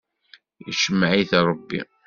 Icemmeɛ-it 0.71 1.31
Ṛebbi. 1.47 1.81